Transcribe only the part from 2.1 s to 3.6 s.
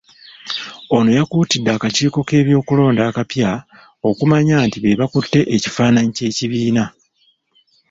k’ebyokulonda akapya